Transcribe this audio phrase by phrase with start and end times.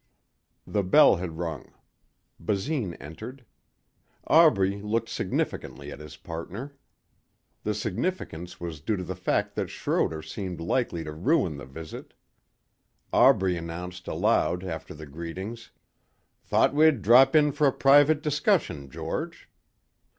[0.65, 1.71] The bell had rung.
[2.39, 3.45] Basine entered.
[4.25, 6.75] Aubrey looked significantly at his partner.
[7.61, 12.15] The significance was due to the fact that Schroder seemed likely to ruin the visit.
[13.13, 15.69] Aubrey announced aloud after the greetings:
[16.45, 19.49] "Thought we'd drop in for a private discussion, George."